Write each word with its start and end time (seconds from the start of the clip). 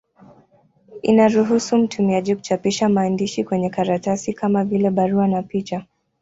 Inaruhusu 1.03 1.77
mtumiaji 1.77 2.35
kuchapisha 2.35 2.89
maandishi 2.89 3.43
kwenye 3.43 3.69
karatasi, 3.69 4.33
kama 4.33 4.63
vile 4.65 4.89
barua 4.89 5.27
na 5.27 5.43
picha. 5.43 5.85